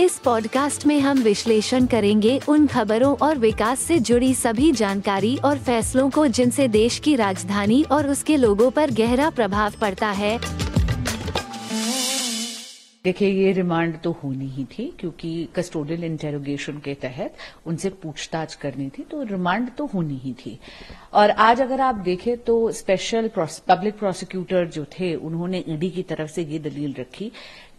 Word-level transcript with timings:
इस 0.00 0.18
पॉडकास्ट 0.18 0.86
में 0.86 1.00
हम 1.00 1.18
विश्लेषण 1.18 1.86
करेंगे 1.86 2.40
उन 2.48 2.66
खबरों 2.66 3.14
और 3.16 3.38
विकास 3.38 3.80
से 3.80 3.98
जुड़ी 3.98 4.34
सभी 4.34 4.70
जानकारी 4.72 5.36
और 5.36 5.58
फैसलों 5.58 6.10
को 6.10 6.26
जिनसे 6.26 6.68
देश 6.68 6.98
की 6.98 7.16
राजधानी 7.16 7.82
और 7.82 8.08
उसके 8.08 8.36
लोगों 8.36 8.70
पर 8.70 8.90
गहरा 8.90 9.30
प्रभाव 9.30 9.72
पड़ता 9.80 10.10
है। 10.10 10.65
देखिए, 13.06 13.28
ये 13.30 13.50
रिमांड 13.52 13.98
तो 14.02 14.10
होनी 14.12 14.46
ही 14.46 14.64
थी, 14.68 14.84
क्योंकि 15.00 15.48
कस्टोडियल 15.56 16.04
इंटेरोगेशन 16.04 16.78
के 16.84 16.94
तहत 16.94 17.34
उनसे 17.66 17.90
पूछताछ 18.02 18.54
करनी 18.54 18.88
थी 18.88 19.02
तो 19.02 19.22
रिमांड 19.24 19.68
तो 19.78 19.86
होनी 19.86 20.16
ही 20.16 20.32
थी। 20.34 20.58
और 21.12 21.30
आज 21.30 21.60
अगर 21.62 21.80
आप 21.80 21.94
देखें 22.04 22.36
तो 22.38 22.56
स्पेशल 22.72 23.30
पब्लिक 23.38 23.98
प्रोसिक्यूटर 23.98 24.66
जो 24.68 24.84
थे, 24.98 25.14
उन्होंने 25.16 25.62
ईडी 25.68 25.90
की 25.90 26.02
तरफ़ 26.02 26.30
से 26.30 26.42
ये 26.44 26.58
दलील 26.58 26.94
रखी 26.98 27.30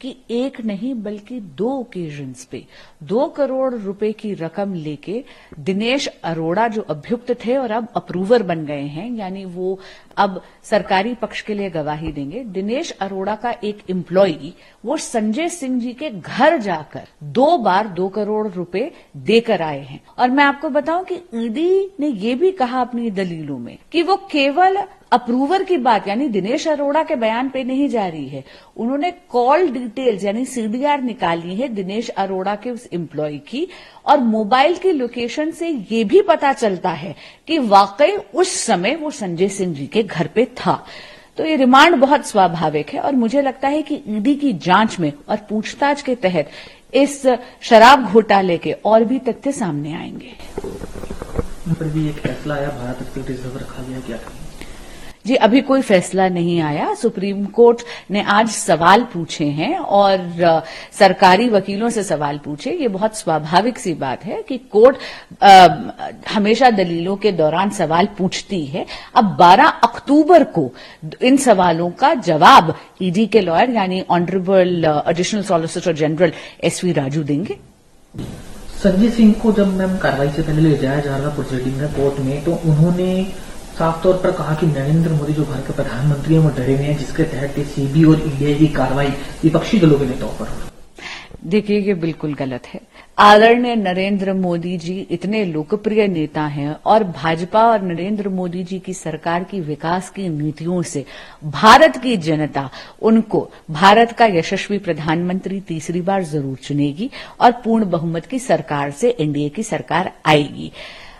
कि 0.01 0.15
एक 0.31 0.59
नहीं, 0.61 0.93
बल्कि 0.95 1.39
दो 1.39 1.69
ओकेजन्स 1.71 2.43
पे, 2.45 2.63
दो 3.03 3.27
करोड़ 3.27 3.73
रुपए 3.75 4.11
की 4.13 4.33
रकम 4.33 4.73
लेके 4.73 5.23
दिनेश 5.59 6.07
अरोड़ा 6.23 6.67
जो 6.67 6.81
अभियुक्त 6.83 7.31
थे 7.45 7.55
और 7.57 7.71
अब 7.71 7.87
अप्रूवर 7.95 8.43
बन 8.43 8.65
गए 8.65 8.85
हैं, 8.87 9.09
यानी 9.11 9.45
वो 9.45 9.79
अब 10.17 10.41
सरकारी 10.63 11.13
पक्ष 11.15 11.41
के 11.41 11.53
लिए 11.53 11.69
गवाही 11.69 12.11
देंगे। 12.11 12.43
दिनेश 12.43 12.91
अरोड़ा 12.91 13.35
का 13.35 13.51
एक 13.63 13.83
एम्प्लॉई 13.89 14.53
वो 14.85 14.97
संजय 15.17 15.47
सिंह 15.49 15.79
जी 15.81 15.91
के 15.93 16.09
घर 16.09 16.57
जाकर 16.57 17.07
दो 17.23 17.57
बार 17.57 17.87
दो 17.87 18.07
करोड़ 18.07 18.47
रुपए 18.47 18.91
देकर 19.17 19.61
आए 19.61 19.79
हैं। 19.79 19.99
और 20.17 20.29
मैं 20.29 20.43
आपको 20.43 20.69
बताऊँ 20.69 21.03
कि 21.03 21.15
ईडी 21.35 21.95
ने 21.99 22.07
ये 22.07 22.35
भी 22.35 22.51
कहा 22.51 22.81
अपनी 22.81 23.09
दलीलों 23.11 23.57
में 23.57 23.77
कि 23.91 24.03
वो 24.03 24.15
केवल 24.31 24.77
अप्रूवर 25.11 25.63
की 25.63 25.77
बात, 25.77 26.07
यानी 26.07 26.27
दिनेश 26.27 26.67
अरोड़ा 26.67 27.03
के 27.03 27.15
बयान 27.15 27.49
पे 27.49 27.63
नहीं 27.63 27.87
जा 27.89 28.07
रही 28.07 28.27
है। 28.27 28.43
उन्होंने 28.77 29.11
कॉल 29.29 29.67
डिटेल्स, 29.67 30.23
यानी 30.23 30.45
सीडीआर 30.45 31.01
निकाली 31.01 31.55
है 31.55 31.67
दिनेश 31.67 32.09
अरोड़ा 32.09 32.55
के 32.55 32.71
उस 32.71 32.87
एम्प्लॉय 32.93 33.37
की, 33.37 33.67
और 34.05 34.19
मोबाइल 34.19 34.77
की 34.77 34.91
लोकेशन 34.91 35.51
से 35.51 35.69
ये 35.91 36.03
भी 36.03 36.21
पता 36.21 36.53
चलता 36.53 36.89
है 36.89 37.15
कि 37.47 37.57
वाकई 37.57 38.17
उस 38.35 38.57
समय 38.59 38.95
वो 38.95 39.11
संजय 39.11 39.49
सिंह 39.49 39.75
जी 39.75 39.87
के 39.87 40.03
घर 40.03 40.27
पे 40.27 40.45
था। 40.45 40.83
तो 41.37 41.45
ये 41.45 41.55
रिमांड 41.55 41.95
बहुत 41.95 42.27
स्वाभाविक 42.27 42.89
है 42.89 42.99
और 42.99 43.11
मुझे 43.11 43.41
लगता 43.41 43.67
है 43.67 43.81
कि 43.81 44.03
ईडी 44.07 44.35
की 44.35 44.53
जाँच 44.53 44.99
में 44.99 45.13
और 45.29 45.37
पूछताछ 45.37 46.01
के 46.01 46.15
तहत 46.15 46.49
इस 46.93 47.27
शराब 47.61 48.05
घोटाले 48.05 48.57
के 48.57 48.71
और 48.71 49.03
भी 49.03 49.19
तथ्य 49.19 49.51
सामने 49.51 49.93
आएँगे। 49.93 50.33
पर 51.73 51.87
भी 51.87 52.09
एक 52.09 52.15
फैसला 52.15 52.55
आया, 52.55 52.69
भारत 52.69 53.13
रखा 53.55 53.83
गया, 53.83 53.99
क्या 53.99 54.17
जी 55.27 55.35
अभी 55.35 55.61
कोई 55.61 55.81
फैसला 55.81 56.27
नहीं 56.29 56.59
आया। 56.61 56.93
सुप्रीम 56.93 57.45
कोर्ट 57.55 57.81
ने 58.11 58.21
आज 58.23 58.49
सवाल 58.49 59.03
पूछे 59.13 59.45
हैं 59.45 59.77
और 59.77 60.63
सरकारी 60.99 61.47
वकीलों 61.49 61.89
से 61.89 62.03
सवाल 62.03 62.37
पूछे। 62.37 62.71
ये 62.71 62.87
बहुत 62.87 63.17
स्वाभाविक 63.17 63.79
सी 63.79 63.93
बात 63.95 64.23
है 64.25 64.41
कि 64.41 64.57
कोर्ट 64.71 64.97
आ, 65.43 65.67
हमेशा 66.33 66.69
दलीलों 66.71 67.15
के 67.15 67.31
दौरान 67.31 67.69
सवाल 67.69 68.07
पूछती 68.17 68.65
है। 68.65 68.85
अब 69.15 69.35
12 69.37 69.67
अक्टूबर 69.83 70.43
को 70.57 70.71
इन 71.21 71.37
सवालों 71.37 71.89
का 71.91 72.13
जवाब 72.13 72.73
ईडी 73.01 73.25
के 73.27 73.41
लॉयर 73.41 73.69
यानी 73.69 74.03
honourable 74.09 75.03
additional 75.07 75.43
solicitor 75.43 75.93
general 75.95 76.31
S V 76.63 76.91
Raju 76.93 77.23
देंगे। 77.23 77.57
संजय 78.83 79.09
सिंह 79.09 79.33
को 79.41 79.51
जब 79.51 79.73
मैम 79.73 79.97
कार्रवाई 79.97 80.29
से 80.29 80.41
पहले 80.41 80.61
ले 80.61 80.77
जाया 80.77 80.99
जा 80.99 81.17
रहा 81.17 81.29
प्रोसीडिंग 81.35 81.75
में 81.75 81.93
कोर्ट 81.93 82.19
में 82.25 82.43
तो 82.43 82.51
उन्होंने 82.65 83.09
साफ़ 83.79 84.01
तौर 84.03 84.15
पर 84.17 84.31
कहा 84.31 84.53
कि 84.55 84.65
नरेंद्र 84.67 85.11
मोदी 85.11 85.33
जो 85.33 85.43
भारत 85.45 85.67
के 85.67 85.73
प्रधानमंत्री 85.73 86.35
हैं, 86.35 86.41
वो 86.41 86.49
डरे 86.51 86.75
हुए 86.75 86.85
हैं, 86.85 86.97
जिसके 86.97 87.23
तहत 87.25 87.59
सीबी 87.67 88.03
और 88.03 88.21
ईडीआई 88.27 88.53
की 88.55 88.67
कार्रवाई 88.75 89.09
विपक्षी 89.43 89.79
दलों 89.79 89.99
के 89.99 90.05
नेताओं 90.05 90.37
पर 90.39 90.47
हो 90.47 90.65
देखिए, 91.45 91.79
ये 91.79 91.93
बिल्कुल 91.95 92.33
गलत 92.33 92.65
है। 92.65 92.79
आदरणीय 93.17 93.75
नरेंद्र 93.75 94.33
मोदी 94.33 94.77
जी 94.77 94.95
इतने 95.11 95.43
लोकप्रिय 95.45 96.07
नेता 96.07 96.45
हैं 96.47 96.75
और 96.85 97.03
भाजपा 97.03 97.63
और 97.67 97.81
नरेंद्र 97.83 98.29
मोदी 98.31 98.63
जी 98.63 98.79
की 98.79 98.93
सरकार 98.93 99.43
की 99.43 99.61
विकास 99.61 100.09
की 100.09 100.27
नीतियों 100.29 100.81
से 100.83 101.05
भारत 101.45 101.97
की 101.97 102.17
जनता 102.19 102.69
उनको 103.01 103.49
भारत 103.71 104.11
का 104.11 104.25
यशस्वी 104.33 104.77
प्रधानमंत्री 104.79 105.59
तीसरी 105.61 106.01
बार 106.01 106.23
ज़रूर 106.25 106.57
चुनेगी 106.57 107.09
और 107.41 107.51
पूर्ण 107.63 107.89
बहुमत 107.89 108.25
की 108.25 108.39
सरकार 108.41 108.91
से 108.91 109.15
एनडीए 109.19 109.49
की 109.49 109.63
सरकार 109.65 110.11
आएगी। 110.25 110.71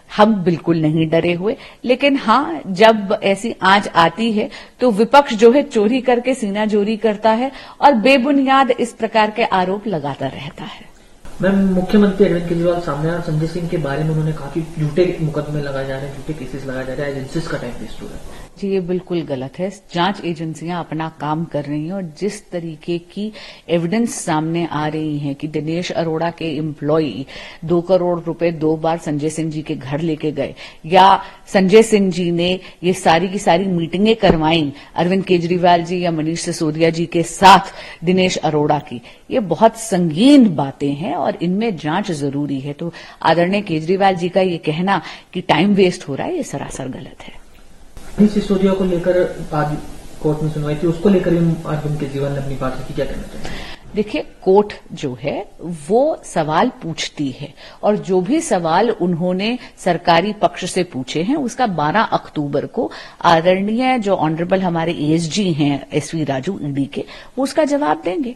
हम 0.09 0.35
बिल्कुल 0.35 0.77
नहीं 0.77 1.07
डरे 1.09 1.33
हुए। 1.33 1.55
लेकिन 1.85 2.17
हाँ 2.17 2.61
जब 2.67 3.17
ऐसी 3.23 3.53
आँच 3.61 3.87
आती 3.87 4.31
है 4.31 4.49
तो 4.79 4.91
विपक्ष 4.91 5.33
जो 5.33 5.51
है 5.51 5.63
चोरी 5.63 6.01
करके, 6.01 6.33
सीना 6.33 6.65
चोरी 6.65 6.97
करता 6.97 7.31
है 7.31 7.51
और 7.81 7.93
बेबुनियाद 7.93 8.71
इस 8.71 8.93
प्रकार 8.93 9.31
के 9.31 9.43
आरोप 9.43 9.87
लगाता 9.87 10.27
रहता 10.27 10.65
है। 10.65 10.86
मैम, 11.41 11.57
मुख्यमंत्री 11.73 12.25
अरविंद 12.25 12.47
केजरीवाल 12.49 12.79
सामने 12.81 13.09
आया 13.09 13.19
संजय 13.21 13.47
सिंह 13.47 13.67
के 13.69 13.77
बारे 13.77 14.03
में 14.03 14.09
उन्होंने 14.09 14.31
कहा 14.33 14.49
कि 14.51 14.61
झूठे 14.79 15.05
मुकदमे 15.21 15.61
लगाए 15.61 15.87
जा 15.87 15.95
रहे 15.95 16.07
हैं, 16.07 16.15
झूठे 16.17 16.33
केसेस 16.33 16.65
लगाए 16.65 16.85
जा 16.85 16.93
रहे 16.93 17.05
हैं 17.05 17.11
एजेंसीज 17.11 17.47
का 17.47 17.57
टाइम 17.57 17.73
वेस्ट 17.81 18.01
हो 18.01 18.07
रहा 18.07 18.17
है। 18.17 18.45
जी, 18.59 18.67
ये 18.67 18.79
बिल्कुल 18.79 19.21
गलत 19.21 19.59
है। 19.59 19.69
जाँच 19.93 20.21
एजेंसियाँ 20.25 20.79
अपना 20.79 21.09
काम 21.21 21.43
कर 21.45 21.63
रही 21.63 21.85
हैं 21.85 21.93
और 21.93 22.03
जिस 22.19 22.49
तरीके 22.51 22.97
की 23.11 23.31
एविडेंस 23.69 24.15
सामने 24.15 24.65
आ 24.65 24.87
रही 24.87 25.17
है 25.19 25.33
कि 25.33 25.47
दिनेश 25.47 25.91
अरोड़ा 25.91 26.29
के 26.29 26.45
एम्प्लॉई 26.57 27.25
दो 27.65 27.79
करोड़ 27.81 28.19
रुपए 28.19 28.51
दो 28.53 28.75
बार 28.77 28.97
संजय 28.97 29.29
सिंह 29.29 29.51
जी 29.51 29.61
के 29.61 29.75
घर 29.75 30.01
लेके 30.01 30.31
गए, 30.31 30.55
या 30.85 31.21
संजय 31.53 31.83
सिंह 31.83 32.11
जी 32.11 32.29
ने 32.31 32.49
ये 32.83 32.93
सारी 32.93 33.27
की 33.27 33.39
सारी 33.39 33.65
मीटिंगें 33.65 34.15
करवाई 34.15 34.73
अरविंद 34.95 35.23
केजरीवाल 35.25 35.83
जी 35.83 36.01
या 36.01 36.11
मनीष 36.11 36.39
सिसोदिया 36.39 36.89
जी 36.89 37.05
के 37.05 37.23
साथ 37.23 37.73
दिनेश 38.03 38.37
अरोड़ा 38.37 38.79
की, 38.79 39.01
ये 39.31 39.39
बहुत 39.39 39.77
संगीन 39.77 40.53
बातें 40.55 40.91
हैं 40.93 41.15
और 41.15 41.26
इनमें 41.35 41.77
जाँच 41.77 42.11
ज़रूरी 42.11 42.59
है। 42.59 42.73
तो 42.73 42.91
आदरणीय 43.23 43.61
केजरीवाल 43.61 44.15
जी 44.15 44.29
का 44.29 44.41
ये 44.41 44.57
कहना 44.57 45.01
कि 45.33 45.41
टाइम 45.41 45.73
वेस्ट 45.73 46.07
हो 46.07 46.15
रहा 46.15 46.27
है 46.27 46.35
ये 46.35 46.43
सरासर 46.43 46.87
गलत 46.87 47.23
है। 47.23 48.27
सिसोदिया 48.27 48.73
को 48.73 48.83
लेकर 48.83 49.17
आज 49.53 49.77
कोर्ट 50.23 50.43
में 50.43 50.51
सुनवाई 50.51 50.75
थी 50.75 50.87
उसको 50.87 51.09
लेकर 51.09 51.33
अरविंद 51.33 51.99
केजरीवाल 51.99 52.31
ने 52.31 52.37
अपनी 52.37 52.55
बात 52.55 52.79
रखी 52.79 52.93
क्या 52.93 53.05
कहना 53.05 53.21
चाहिए 53.21 53.65
देखिए 53.95 54.21
कोर्ट 54.43 54.73
जो 54.93 55.17
है 55.21 55.51
वो 55.89 56.21
सवाल 56.25 56.69
पूछती 56.69 57.29
है 57.31 57.53
और 57.83 57.97
जो 57.97 58.21
भी 58.21 58.41
सवाल 58.41 58.89
उन्होंने 58.91 59.57
सरकारी 59.77 60.33
पक्ष 60.33 60.65
से 60.71 60.83
पूछे 60.83 61.21
हैं 61.23 61.35
उसका 61.35 61.67
12 61.67 62.07
अक्टूबर 62.13 62.65
को 62.65 62.91
आदरणीय 63.21 63.97
जो 63.99 64.15
ऑनरेबल 64.15 64.61
हमारे 64.61 64.91
एएसजी 64.91 65.51
हैं 65.53 65.87
एसवी 65.93 66.23
राजू 66.23 66.59
ईडी 66.63 66.85
के 66.85 67.05
वो 67.37 67.43
उसका 67.43 67.63
जवाब 67.63 68.01
देंगे। 68.05 68.35